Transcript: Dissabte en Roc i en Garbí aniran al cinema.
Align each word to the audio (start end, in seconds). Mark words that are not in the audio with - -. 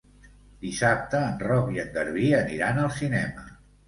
Dissabte 0.61 1.19
en 1.25 1.37
Roc 1.47 1.69
i 1.75 1.81
en 1.83 1.91
Garbí 1.97 2.31
aniran 2.39 2.81
al 2.85 2.89
cinema. 3.01 3.45